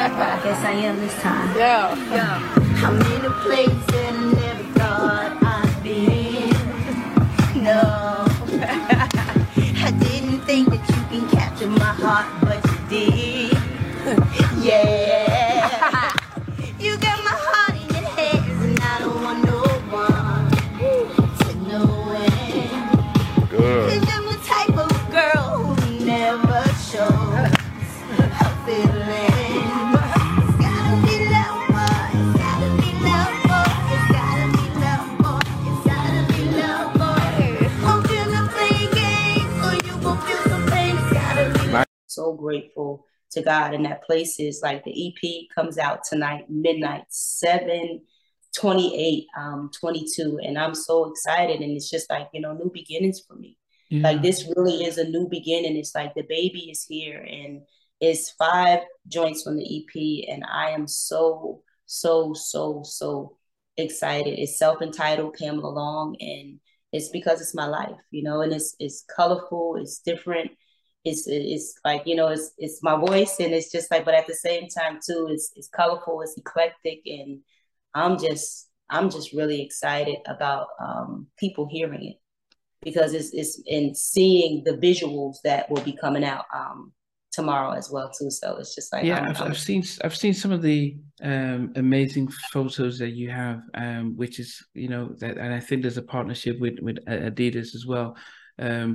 I 0.00 0.40
guess 0.44 0.64
I 0.64 0.72
am 0.72 1.00
this 1.00 1.14
time. 1.20 1.56
Yeah. 1.56 1.94
Yeah. 2.14 2.84
I'm 2.86 3.00
in 3.16 3.24
a 3.24 3.30
place 3.42 3.86
that 3.86 4.14
I 4.14 4.37
grateful 42.38 43.04
to 43.32 43.42
God 43.42 43.74
and 43.74 43.84
that 43.84 44.04
places 44.04 44.60
like 44.62 44.84
the 44.84 45.08
EP 45.08 45.54
comes 45.54 45.78
out 45.78 46.04
tonight, 46.04 46.46
midnight, 46.48 47.04
7 47.08 48.00
28, 48.56 49.26
um, 49.36 49.70
22. 49.78 50.40
And 50.42 50.58
I'm 50.58 50.74
so 50.74 51.10
excited. 51.10 51.60
And 51.60 51.76
it's 51.76 51.90
just 51.90 52.08
like, 52.10 52.28
you 52.32 52.40
know, 52.40 52.54
new 52.54 52.70
beginnings 52.72 53.20
for 53.20 53.34
me. 53.34 53.58
Like 53.90 54.22
this 54.22 54.50
really 54.56 54.84
is 54.84 54.98
a 54.98 55.08
new 55.08 55.28
beginning. 55.28 55.76
It's 55.76 55.94
like 55.94 56.14
the 56.14 56.24
baby 56.28 56.70
is 56.70 56.84
here 56.84 57.20
and 57.20 57.62
it's 58.00 58.30
five 58.30 58.80
joints 59.06 59.42
from 59.42 59.56
the 59.56 59.64
EP. 59.64 60.28
And 60.34 60.44
I 60.44 60.70
am 60.70 60.86
so, 60.86 61.62
so, 61.86 62.34
so, 62.34 62.82
so 62.84 63.38
excited. 63.76 64.38
It's 64.38 64.58
self-entitled 64.58 65.34
Pamela 65.34 65.68
Long 65.68 66.16
and 66.20 66.60
it's 66.92 67.08
because 67.08 67.40
it's 67.40 67.54
my 67.54 67.66
life, 67.66 67.96
you 68.10 68.22
know, 68.22 68.40
and 68.40 68.52
it's 68.52 68.74
it's 68.78 69.04
colorful, 69.14 69.76
it's 69.76 70.00
different 70.00 70.50
it's 71.10 71.24
it's 71.26 71.68
like 71.88 72.02
you 72.10 72.16
know 72.18 72.28
it's 72.28 72.48
it's 72.58 72.80
my 72.82 72.96
voice 72.96 73.34
and 73.40 73.52
it's 73.56 73.70
just 73.76 73.90
like 73.92 74.04
but 74.04 74.14
at 74.20 74.26
the 74.26 74.34
same 74.48 74.64
time 74.78 74.94
too 75.06 75.20
it's 75.30 75.46
it's 75.58 75.68
colorful 75.80 76.22
it's 76.22 76.36
eclectic 76.42 77.00
and 77.06 77.30
i'm 77.94 78.14
just 78.18 78.68
i'm 78.90 79.08
just 79.16 79.32
really 79.32 79.60
excited 79.66 80.18
about 80.34 80.66
um 80.86 81.10
people 81.42 81.66
hearing 81.76 82.04
it. 82.10 82.16
Because 82.88 83.12
it's 83.18 83.30
it's 83.40 83.52
and 83.76 83.96
seeing 83.96 84.52
the 84.68 84.76
visuals 84.88 85.36
that 85.44 85.68
will 85.70 85.82
be 85.90 85.96
coming 86.04 86.24
out 86.32 86.44
um 86.54 86.92
tomorrow 87.32 87.72
as 87.80 87.90
well 87.90 88.08
too. 88.16 88.30
So 88.30 88.56
it's 88.60 88.74
just 88.78 88.92
like 88.92 89.04
yeah 89.04 89.20
I've, 89.28 89.40
I'm- 89.42 89.50
I've 89.50 89.58
seen 89.68 89.82
i've 90.04 90.16
seen 90.22 90.34
some 90.42 90.52
of 90.56 90.62
the 90.62 90.96
um 91.30 91.72
amazing 91.84 92.26
photos 92.54 92.94
that 93.02 93.12
you 93.20 93.28
have 93.42 93.58
um 93.74 94.04
which 94.20 94.38
is 94.38 94.50
you 94.74 94.88
know 94.92 95.04
that 95.20 95.34
and 95.42 95.52
i 95.58 95.60
think 95.66 95.82
there's 95.82 96.02
a 96.04 96.08
partnership 96.16 96.54
with 96.64 96.76
with 96.86 96.98
adidas 97.06 97.74
as 97.78 97.84
well. 97.92 98.08
Um 98.66 98.88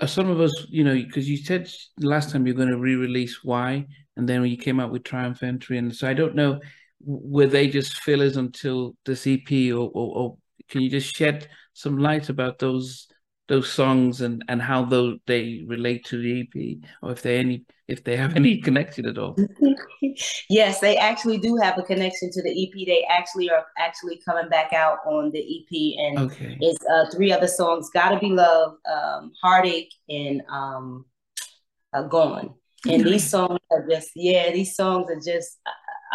Uh, 0.00 0.06
some 0.06 0.30
of 0.30 0.40
us 0.40 0.66
you 0.70 0.82
know 0.82 0.94
because 0.94 1.28
you 1.28 1.36
said 1.36 1.70
last 1.98 2.30
time 2.30 2.46
you're 2.46 2.56
going 2.56 2.70
to 2.70 2.78
re-release 2.78 3.44
why 3.44 3.86
and 4.16 4.26
then 4.26 4.44
you 4.46 4.56
came 4.56 4.80
out 4.80 4.90
with 4.90 5.04
triumph 5.04 5.42
entry 5.42 5.76
and 5.76 5.94
so 5.94 6.08
i 6.08 6.14
don't 6.14 6.34
know 6.34 6.58
were 7.04 7.46
they 7.46 7.68
just 7.68 7.98
fillers 8.00 8.36
until 8.36 8.96
this 9.04 9.26
ep 9.26 9.50
or, 9.50 9.90
or, 9.92 10.16
or 10.16 10.36
can 10.68 10.80
you 10.80 10.88
just 10.88 11.14
shed 11.14 11.48
some 11.74 11.98
light 11.98 12.30
about 12.30 12.58
those 12.58 13.08
those 13.50 13.70
songs 13.70 14.22
and 14.22 14.42
and 14.48 14.62
how 14.62 14.84
those 14.84 15.18
they 15.26 15.62
relate 15.66 16.04
to 16.04 16.16
the 16.22 16.40
ep 16.40 16.90
or 17.02 17.12
if 17.12 17.20
they 17.22 17.36
any 17.36 17.64
if 17.88 18.02
they 18.04 18.16
have 18.16 18.34
any 18.40 18.60
connection 18.60 19.06
at 19.06 19.18
all 19.18 19.36
yes, 20.48 20.80
they 20.80 20.96
actually 20.96 21.38
do 21.38 21.56
have 21.56 21.78
a 21.78 21.82
connection 21.82 22.30
to 22.32 22.42
the 22.42 22.50
EP. 22.50 22.86
They 22.86 23.04
actually 23.08 23.50
are 23.50 23.64
actually 23.78 24.20
coming 24.24 24.48
back 24.48 24.72
out 24.72 24.98
on 25.06 25.30
the 25.30 25.40
EP, 25.40 25.98
and 25.98 26.30
okay 26.30 26.56
it's 26.60 26.84
uh, 26.86 27.06
three 27.14 27.32
other 27.32 27.46
songs: 27.46 27.90
"Gotta 27.92 28.18
Be 28.18 28.30
Love," 28.30 28.74
um, 28.90 29.32
"Heartache," 29.42 29.92
and 30.08 30.42
um, 30.50 31.04
uh, 31.92 32.02
"Gone." 32.02 32.54
And 32.88 33.04
these 33.04 33.28
songs 33.28 33.58
are 33.70 33.86
just, 33.86 34.12
yeah, 34.16 34.50
these 34.52 34.74
songs 34.74 35.10
are 35.10 35.20
just, 35.20 35.58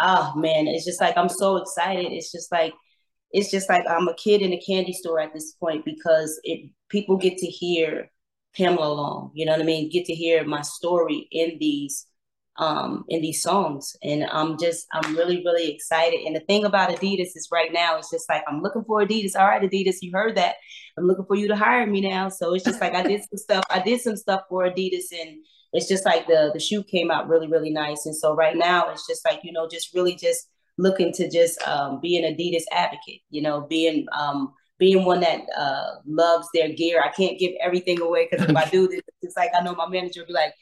oh 0.00 0.32
man, 0.34 0.66
it's 0.66 0.84
just 0.84 1.00
like 1.00 1.16
I'm 1.16 1.28
so 1.28 1.56
excited. 1.58 2.06
It's 2.10 2.32
just 2.32 2.50
like, 2.50 2.74
it's 3.30 3.52
just 3.52 3.68
like 3.68 3.84
I'm 3.88 4.08
a 4.08 4.14
kid 4.14 4.42
in 4.42 4.52
a 4.52 4.60
candy 4.60 4.92
store 4.92 5.20
at 5.20 5.32
this 5.32 5.52
point 5.52 5.84
because 5.84 6.40
it 6.42 6.70
people 6.88 7.16
get 7.16 7.38
to 7.38 7.46
hear 7.46 8.10
Pamela 8.56 8.92
Long, 8.92 9.30
you 9.34 9.44
know 9.44 9.52
what 9.52 9.60
I 9.60 9.64
mean? 9.64 9.90
Get 9.90 10.06
to 10.06 10.14
hear 10.14 10.44
my 10.44 10.62
story 10.62 11.28
in 11.30 11.58
these 11.58 12.06
um 12.58 13.04
in 13.08 13.20
these 13.20 13.42
songs. 13.42 13.94
And 14.02 14.24
i'm 14.32 14.58
just 14.58 14.86
i'm 14.92 15.14
really 15.14 15.42
really 15.44 15.70
excited. 15.70 16.20
And 16.24 16.34
the 16.34 16.40
thing 16.40 16.64
about 16.64 16.90
adidas 16.90 17.36
is 17.36 17.48
right 17.52 17.72
now 17.72 17.98
it's 17.98 18.10
just 18.10 18.28
like 18.30 18.42
i'm 18.48 18.62
looking 18.62 18.84
for 18.84 19.04
adidas. 19.04 19.36
All 19.36 19.46
right 19.46 19.62
adidas 19.62 19.96
you 20.00 20.10
heard 20.12 20.36
that. 20.36 20.56
I'm 20.96 21.06
looking 21.06 21.26
for 21.26 21.36
you 21.36 21.48
to 21.48 21.56
hire 21.56 21.86
me 21.86 22.00
now. 22.00 22.30
So 22.30 22.54
it's 22.54 22.64
just 22.64 22.80
like 22.80 22.94
i 22.94 23.02
did 23.02 23.20
some 23.20 23.36
stuff 23.36 23.64
i 23.70 23.80
did 23.80 24.00
some 24.00 24.16
stuff 24.16 24.42
for 24.48 24.64
adidas 24.64 25.12
and 25.12 25.36
it's 25.72 25.88
just 25.88 26.06
like 26.06 26.26
the 26.26 26.50
the 26.54 26.60
shoe 26.60 26.82
came 26.82 27.10
out 27.10 27.28
really 27.28 27.48
really 27.48 27.70
nice. 27.70 28.06
And 28.06 28.16
so 28.16 28.34
right 28.34 28.56
now 28.56 28.90
it's 28.90 29.06
just 29.06 29.24
like 29.24 29.40
you 29.42 29.52
know 29.52 29.68
just 29.68 29.94
really 29.94 30.14
just 30.14 30.48
looking 30.78 31.12
to 31.12 31.30
just 31.30 31.60
um, 31.66 32.00
be 32.00 32.16
an 32.16 32.24
adidas 32.34 32.64
advocate 32.70 33.20
you 33.30 33.42
know 33.42 33.62
being 33.62 34.06
um 34.18 34.52
being 34.78 35.04
one 35.04 35.20
that 35.20 35.40
uh, 35.56 35.96
loves 36.06 36.48
their 36.54 36.72
gear 36.72 37.02
i 37.02 37.08
can't 37.08 37.38
give 37.38 37.52
everything 37.60 38.00
away 38.00 38.28
because 38.30 38.48
if 38.48 38.56
i 38.56 38.64
do 38.70 38.88
this 38.88 39.00
it's 39.22 39.36
like 39.36 39.50
i 39.58 39.62
know 39.62 39.74
my 39.74 39.88
manager 39.88 40.20
will 40.20 40.26
be 40.26 40.32
like 40.32 40.54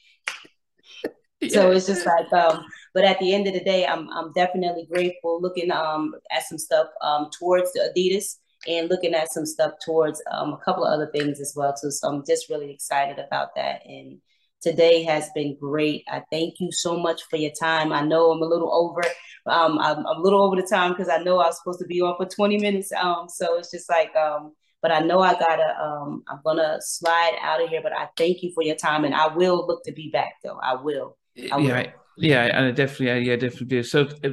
so 1.51 1.71
it's 1.71 1.87
just 1.87 2.07
like 2.07 2.33
um 2.33 2.65
but 2.95 3.05
at 3.05 3.19
the 3.19 3.35
end 3.35 3.47
of 3.47 3.53
the 3.53 3.65
day 3.65 3.87
i'm 3.87 4.09
i'm 4.11 4.33
definitely 4.33 4.87
grateful 4.91 5.41
looking 5.41 5.71
um 5.71 6.15
at 6.31 6.43
some 6.43 6.59
stuff 6.59 6.87
um 7.03 7.29
towards 7.39 7.73
the 7.73 7.93
adidas 7.95 8.37
and 8.67 8.89
looking 8.89 9.15
at 9.15 9.33
some 9.33 9.45
stuff 9.45 9.73
towards 9.85 10.23
um 10.31 10.55
a 10.55 10.59
couple 10.65 10.85
of 10.85 10.93
other 10.93 11.11
things 11.13 11.41
as 11.41 11.53
well. 11.55 11.75
Too 11.75 11.91
so 11.91 12.09
i'm 12.09 12.25
just 12.27 12.49
really 12.49 12.71
excited 12.71 13.19
about 13.19 13.55
that 13.57 13.85
and 13.85 14.19
today 14.65 15.03
has 15.03 15.31
been 15.35 15.57
great 15.61 16.03
i 16.09 16.23
thank 16.31 16.55
you 16.59 16.73
so 16.73 16.99
much 16.99 17.23
for 17.31 17.37
your 17.37 17.53
time 17.61 17.93
i 17.93 18.01
know 18.01 18.31
i'm 18.31 18.43
a 18.43 18.47
little 18.47 18.73
over 18.75 19.03
um 19.47 19.79
i'm, 19.79 19.99
I'm 19.99 20.17
a 20.17 20.21
little 20.21 20.43
over 20.43 20.57
the 20.57 20.67
time 20.67 20.93
because 20.93 21.09
i 21.09 21.19
know 21.19 21.39
i 21.39 21.47
was 21.47 21.59
supposed 21.59 21.81
to 21.81 21.87
be 21.87 22.01
on 22.01 22.17
for 22.17 22.27
20 22.27 22.59
minutes 22.59 22.91
um 22.93 23.29
so 23.29 23.59
it's 23.59 23.71
just 23.71 23.89
like 23.89 24.15
um 24.17 24.53
but 24.85 24.93
I 24.93 25.01
know 25.01 25.21
I 25.21 25.33
gotta 25.33 25.83
um 25.83 26.23
I'm 26.29 26.41
gonna 26.45 26.77
slide 26.81 27.39
out 27.41 27.63
of 27.63 27.71
here, 27.71 27.81
but 27.83 27.95
I 27.97 28.07
thank 28.19 28.43
you 28.43 28.53
for 28.53 28.63
your 28.63 28.77
time 28.77 29.07
and 29.07 29.15
I 29.15 29.29
will 29.29 29.67
look 29.67 29.83
to 29.85 29.93
be 29.93 30.11
back 30.11 30.35
though. 30.45 30.59
I 30.63 30.75
will. 30.75 31.17
I 31.51 31.57
will. 31.57 31.65
yeah, 31.65 31.93
yeah, 32.19 32.59
and 32.59 32.77
definitely, 32.77 33.27
yeah, 33.27 33.37
definitely. 33.37 33.83
So 33.83 34.09
uh, 34.23 34.29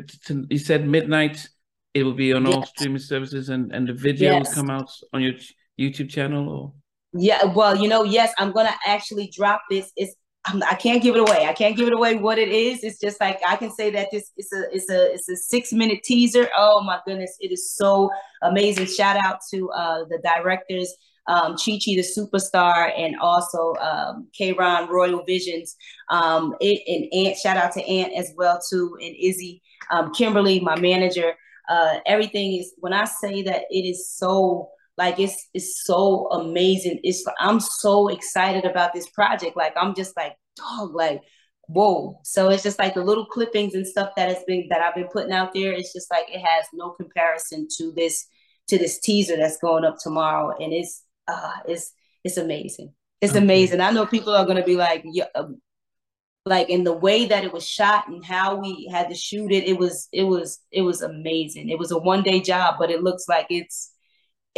you 0.49 0.57
said 0.57 0.85
midnight. 0.85 1.47
It 1.93 2.03
will 2.03 2.13
be 2.13 2.33
on 2.33 2.45
all 2.47 2.63
streaming 2.63 2.99
services, 2.99 3.47
and 3.47 3.71
and 3.71 3.87
the 3.87 3.93
video 3.93 4.39
will 4.39 4.51
come 4.51 4.69
out 4.69 4.91
on 5.13 5.21
your 5.21 5.35
YouTube 5.79 6.09
channel. 6.09 6.49
Or 6.49 6.73
Yeah, 7.13 7.45
well, 7.45 7.77
you 7.77 7.87
know, 7.87 8.03
yes, 8.03 8.33
I'm 8.37 8.51
gonna 8.51 8.75
actually 8.85 9.31
drop 9.33 9.61
this. 9.69 9.93
It's 9.95 10.15
I'm, 10.45 10.63
I 10.63 10.75
can't 10.75 11.03
give 11.03 11.15
it 11.15 11.19
away. 11.19 11.45
I 11.45 11.53
can't 11.53 11.75
give 11.75 11.87
it 11.87 11.93
away 11.93 12.15
what 12.15 12.39
it 12.39 12.49
is. 12.49 12.83
It's 12.83 12.99
just 12.99 13.19
like 13.21 13.39
I 13.47 13.55
can 13.55 13.71
say 13.71 13.91
that 13.91 14.07
this 14.11 14.31
is 14.37 14.51
a 14.51 14.75
it's 14.75 14.89
a 14.89 15.13
it's 15.13 15.29
a 15.29 15.35
six 15.35 15.71
minute 15.71 16.03
teaser. 16.03 16.49
Oh 16.57 16.81
my 16.83 16.99
goodness, 17.05 17.37
it 17.39 17.51
is 17.51 17.75
so 17.75 18.09
amazing. 18.41 18.87
Shout 18.87 19.17
out 19.23 19.39
to 19.53 19.69
uh, 19.69 20.05
the 20.05 20.19
directors, 20.23 20.91
um, 21.27 21.55
Chi 21.57 21.73
Chi 21.73 21.93
the 21.95 22.03
superstar, 22.03 22.91
and 22.97 23.19
also 23.19 23.75
um, 23.75 24.29
K 24.35 24.53
Ron 24.53 24.89
Royal 24.89 25.23
Visions. 25.25 25.75
Um, 26.09 26.55
it, 26.59 26.81
and 26.87 27.27
Aunt, 27.27 27.37
shout 27.37 27.57
out 27.57 27.73
to 27.73 27.83
Aunt 27.83 28.13
as 28.13 28.33
well 28.35 28.59
too, 28.67 28.97
and 28.99 29.15
Izzy, 29.19 29.61
um, 29.91 30.11
Kimberly, 30.11 30.59
my 30.59 30.79
manager. 30.79 31.33
Uh, 31.69 31.99
everything 32.07 32.53
is 32.53 32.73
when 32.79 32.93
I 32.93 33.05
say 33.05 33.43
that 33.43 33.63
it 33.69 33.87
is 33.87 34.09
so 34.09 34.69
like 35.01 35.19
it's 35.19 35.49
it's 35.53 35.83
so 35.85 36.27
amazing. 36.31 36.99
It's 37.03 37.25
I'm 37.39 37.59
so 37.59 38.09
excited 38.09 38.65
about 38.65 38.93
this 38.93 39.09
project. 39.09 39.57
Like 39.57 39.73
I'm 39.77 39.95
just 39.95 40.15
like 40.17 40.35
dog, 40.57 40.95
like 40.95 41.21
whoa. 41.63 42.19
So 42.23 42.49
it's 42.49 42.63
just 42.63 42.79
like 42.79 42.93
the 42.95 43.03
little 43.03 43.25
clippings 43.25 43.73
and 43.75 43.87
stuff 43.87 44.11
that 44.17 44.29
has 44.29 44.43
been 44.47 44.67
that 44.69 44.81
I've 44.81 44.95
been 44.95 45.09
putting 45.11 45.33
out 45.33 45.53
there. 45.53 45.73
It's 45.73 45.93
just 45.93 46.11
like 46.11 46.25
it 46.29 46.39
has 46.39 46.65
no 46.73 46.91
comparison 46.91 47.67
to 47.77 47.93
this 47.95 48.27
to 48.67 48.77
this 48.77 48.99
teaser 48.99 49.37
that's 49.37 49.57
going 49.57 49.85
up 49.85 49.97
tomorrow, 50.01 50.55
and 50.59 50.73
it's 50.73 51.03
uh 51.27 51.53
it's 51.67 51.93
it's 52.23 52.37
amazing. 52.37 52.93
It's 53.21 53.35
Okay. 53.35 53.43
amazing. 53.43 53.81
I 53.81 53.91
know 53.91 54.05
people 54.05 54.33
are 54.35 54.45
gonna 54.45 54.63
be 54.63 54.75
like, 54.77 55.03
yeah, 55.05 55.25
um, 55.35 55.61
like 56.45 56.69
in 56.69 56.83
the 56.83 56.93
way 56.93 57.25
that 57.27 57.43
it 57.43 57.53
was 57.53 57.67
shot 57.67 58.07
and 58.07 58.25
how 58.25 58.55
we 58.55 58.89
had 58.91 59.09
to 59.09 59.15
shoot 59.15 59.51
it. 59.51 59.65
It 59.65 59.77
was 59.77 60.07
it 60.11 60.23
was 60.23 60.59
it 60.71 60.81
was 60.83 61.01
amazing. 61.01 61.69
It 61.69 61.79
was 61.79 61.91
a 61.91 61.99
one 61.99 62.23
day 62.23 62.41
job, 62.41 62.75
but 62.79 62.91
it 62.91 63.03
looks 63.03 63.25
like 63.29 63.47
it's 63.49 63.90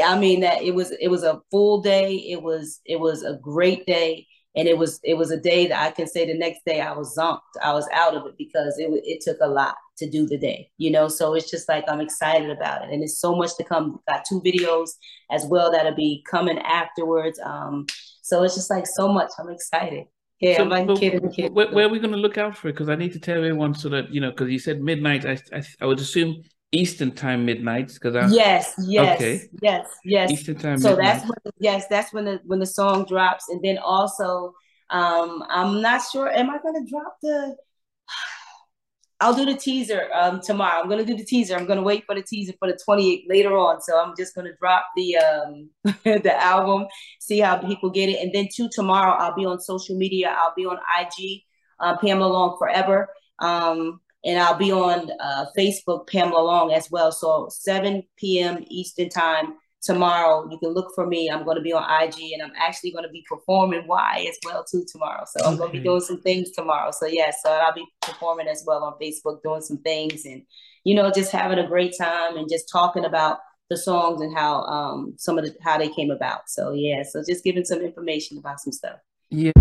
I 0.02 0.18
mean 0.18 0.42
that 0.42 0.64
it 0.64 0.74
was 0.74 0.92
it 1.00 1.10
was 1.10 1.24
a 1.24 1.42
full 1.52 1.82
day. 1.82 2.16
It 2.16 2.42
was 2.42 2.82
it 2.86 3.00
was 3.00 3.24
a 3.24 3.36
great 3.36 3.86
day, 3.86 4.28
and 4.56 4.68
it 4.68 4.78
was 4.78 5.00
it 5.04 5.16
was 5.16 5.32
a 5.32 5.40
day 5.40 5.68
that 5.68 5.82
I 5.82 5.92
can 5.92 6.08
say 6.08 6.26
the 6.26 6.38
next 6.38 6.62
day 6.66 6.82
I 6.82 6.94
was 6.94 7.16
zonked. 7.18 7.42
I 7.62 7.74
was 7.74 7.88
out 7.94 8.16
of 8.16 8.26
it 8.26 8.34
because 8.38 8.78
it 8.80 8.90
it 9.04 9.22
took 9.22 9.38
a 9.42 9.48
lot 9.48 9.76
to 9.98 10.10
do 10.10 10.26
the 10.26 10.38
day, 10.38 10.70
you 10.78 10.90
know. 10.90 11.08
So 11.08 11.36
it's 11.36 11.50
just 11.50 11.70
like 11.70 11.86
I'm 11.88 12.02
excited 12.02 12.50
about 12.50 12.84
it, 12.84 12.90
and 12.92 13.02
there's 13.02 13.20
so 13.20 13.36
much 13.36 13.56
to 13.58 13.64
come. 13.64 14.00
Got 14.08 14.26
two 14.28 14.42
videos 14.42 14.90
as 15.32 15.46
well 15.46 15.72
that'll 15.72 15.96
be 15.96 16.24
coming 16.30 16.58
afterwards. 16.60 17.40
Um, 17.44 17.86
so 18.22 18.44
it's 18.44 18.56
just 18.56 18.72
like 18.72 18.88
so 18.88 19.08
much. 19.08 19.32
I'm 19.38 19.50
excited. 19.50 20.06
Yeah, 20.40 20.58
so, 20.58 20.72
I'm 20.72 20.88
kidding, 20.98 21.32
kidding. 21.32 21.54
Where, 21.54 21.72
where, 21.72 21.86
are 21.86 21.90
we 21.90 22.00
going 22.00 22.12
to 22.12 22.18
look 22.18 22.38
out 22.38 22.58
for 22.58 22.68
it? 22.68 22.74
Because 22.74 22.90
I 22.90 22.96
need 22.96 23.14
to 23.14 23.20
tell 23.20 23.38
everyone 23.38 23.74
so 23.74 23.88
that 23.90 24.10
you 24.10 24.20
know. 24.20 24.32
Because 24.32 24.50
you 24.50 24.60
said 24.60 24.82
midnight. 24.82 25.26
I, 25.26 25.38
I, 25.54 25.64
I 25.80 25.86
would 25.86 26.00
assume 26.00 26.42
Eastern 26.74 27.12
time 27.12 27.46
midnight. 27.46 27.94
Because 27.94 28.16
I 28.16 28.28
yes 28.28 28.74
yes, 28.80 29.16
okay. 29.16 29.42
yes, 29.62 29.88
yes. 30.04 30.32
Eastern 30.32 30.56
time. 30.56 30.78
So 30.80 30.90
midnight. 30.90 31.06
that's 31.06 31.24
when 31.24 31.54
yes, 31.60 31.88
that's 31.88 32.14
when 32.14 32.26
the 32.26 32.42
when 32.46 32.60
the 32.60 32.66
song 32.66 33.06
drops, 33.06 33.50
and 33.50 33.64
then 33.64 33.78
also, 33.78 34.54
um, 34.90 35.44
I'm 35.50 35.82
not 35.82 36.02
sure. 36.12 36.30
Am 36.30 36.50
I 36.50 36.58
going 36.58 36.84
to 36.84 36.90
drop 36.90 37.18
the? 37.22 37.56
I'll 39.20 39.34
do 39.34 39.46
the 39.46 39.56
teaser 39.56 40.10
um, 40.14 40.42
tomorrow. 40.42 40.82
I'm 40.82 40.90
gonna 40.90 41.06
do 41.06 41.16
the 41.16 41.24
teaser. 41.24 41.56
I'm 41.56 41.66
gonna 41.66 41.84
wait 41.84 42.04
for 42.06 42.14
the 42.14 42.24
teaser 42.24 42.52
for 42.60 42.68
the 42.68 42.78
28th 42.86 43.24
later 43.30 43.56
on. 43.56 43.80
So 43.82 43.98
I'm 43.98 44.14
just 44.18 44.36
gonna 44.36 44.52
drop 44.60 44.86
the 44.98 45.16
um, 45.16 45.70
the 46.04 46.44
album, 46.44 46.88
see 47.22 47.40
how 47.40 47.58
people 47.58 47.90
get 47.90 48.10
it, 48.10 48.22
and 48.22 48.34
then 48.34 48.50
two 48.54 48.68
tomorrow 48.74 49.14
I'll 49.14 49.36
be 49.36 49.46
on 49.46 49.62
social 49.62 49.96
media. 49.98 50.36
I'll 50.38 50.54
be 50.58 50.66
on 50.66 50.78
IG, 51.00 51.44
uh, 51.80 51.96
Pamela 52.00 52.28
Long 52.28 52.58
Forever, 52.60 53.08
um, 53.40 54.02
and 54.26 54.40
I'll 54.40 54.58
be 54.58 54.72
on 54.72 55.10
uh, 55.20 55.46
Facebook, 55.58 56.08
Pamela 56.08 56.42
Long 56.42 56.72
as 56.74 56.90
well. 56.90 57.12
So 57.12 57.50
7 57.52 58.04
p.m. 58.18 58.64
Eastern 58.68 59.10
time 59.10 59.56
tomorrow. 59.84 60.48
You 60.50 60.58
can 60.58 60.70
look 60.70 60.94
for 60.96 61.06
me. 61.06 61.30
I'm 61.30 61.44
going 61.44 61.58
to 61.58 61.62
be 61.62 61.74
on 61.74 61.84
IG 61.84 62.32
and 62.34 62.42
I'm 62.42 62.54
actually 62.58 62.92
going 62.92 63.04
to 63.04 63.10
be 63.10 63.24
performing 63.30 63.86
Y 63.86 64.26
as 64.30 64.38
well 64.46 64.64
too 64.64 64.86
tomorrow. 64.90 65.26
So 65.28 65.46
I'm 65.46 65.58
going 65.58 65.72
to 65.72 65.78
be 65.78 65.84
doing 65.84 66.02
some 66.02 66.22
things 66.22 66.52
tomorrow. 66.52 66.92
So 66.92 67.06
yeah, 67.06 67.32
so 67.44 67.52
I'll 67.52 67.74
be 67.74 67.86
performing 68.02 68.48
as 68.48 68.64
well 68.66 68.84
on 68.84 68.94
Facebook, 69.02 69.44
doing 69.44 69.62
some 69.62 69.78
things 69.80 70.26
and 70.26 70.44
you 70.86 70.96
know 70.96 71.12
just 71.12 71.32
having 71.32 71.60
a 71.60 71.68
great 71.68 71.94
time 71.98 72.38
and 72.38 72.50
just 72.50 72.70
talking 72.72 73.06
about 73.06 73.40
the 73.70 73.78
songs 73.78 74.22
and 74.22 74.36
how 74.36 74.64
um 74.64 75.14
some 75.18 75.38
of 75.38 75.46
the 75.46 75.56
how 75.62 75.78
they 75.78 75.90
came 75.90 76.12
about. 76.12 76.50
So 76.50 76.72
yeah, 76.72 77.04
so 77.04 77.22
just 77.28 77.44
giving 77.44 77.66
some 77.66 77.82
information 77.82 78.38
about 78.38 78.60
some 78.60 78.74
stuff. 78.74 79.00
Yeah. 79.30 79.52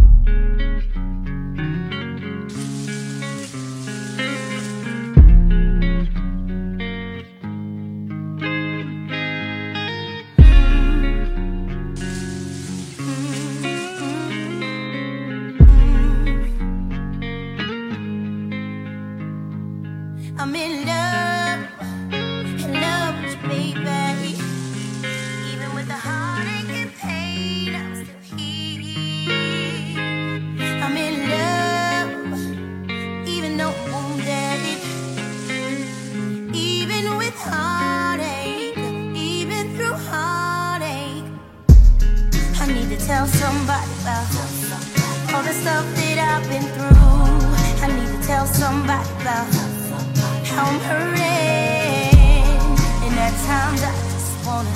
stuff 45.62 45.86
that 45.94 46.18
I've 46.18 46.46
been 46.50 46.66
through. 46.74 47.84
I 47.84 47.86
need 47.96 48.10
to 48.16 48.20
tell 48.26 48.46
somebody 48.46 49.08
about 49.20 49.46
how 50.50 50.64
I'm 50.70 50.80
hurting. 50.90 52.58
And 53.06 53.14
at 53.26 53.34
times 53.46 53.80
I 53.90 53.92
just 54.10 54.32
wanna 54.46 54.74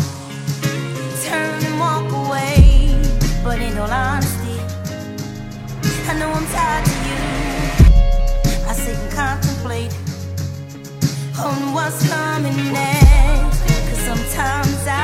turn 1.26 1.58
and 1.68 1.76
walk 1.84 2.06
away. 2.22 2.54
But 3.42 3.58
in 3.66 3.76
all 3.78 3.90
honesty, 3.90 4.58
I 6.10 6.12
know 6.18 6.30
I'm 6.38 6.46
tired 6.54 6.84
to 6.90 6.96
you. 7.08 7.22
I 8.70 8.72
sit 8.84 8.96
and 9.02 9.12
contemplate 9.20 9.94
on 11.46 11.74
what's 11.74 12.00
coming 12.08 12.58
next. 12.72 13.58
Cause 13.88 14.02
sometimes 14.10 14.82
I 14.86 15.02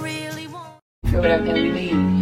really 0.00 0.46
wanna 0.46 1.28
up 1.28 1.46
and. 1.46 2.21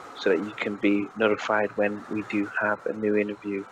so 0.21 0.29
that 0.29 0.39
you 0.39 0.53
can 0.55 0.75
be 0.75 1.07
notified 1.17 1.75
when 1.77 2.03
we 2.11 2.23
do 2.29 2.49
have 2.59 2.85
a 2.85 2.93
new 2.93 3.15
interview. 3.15 3.65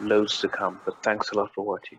Loads 0.00 0.40
to 0.40 0.48
come, 0.48 0.78
but 0.84 1.02
thanks 1.02 1.30
a 1.30 1.36
lot 1.36 1.52
for 1.54 1.64
watching. 1.64 1.98